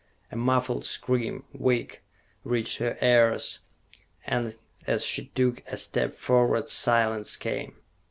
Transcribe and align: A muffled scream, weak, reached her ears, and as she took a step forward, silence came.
A 0.31 0.35
muffled 0.35 0.83
scream, 0.87 1.43
weak, 1.53 2.01
reached 2.43 2.79
her 2.79 2.97
ears, 3.03 3.59
and 4.25 4.57
as 4.87 5.05
she 5.05 5.27
took 5.27 5.61
a 5.67 5.77
step 5.77 6.15
forward, 6.15 6.69
silence 6.69 7.35
came. 7.37 7.75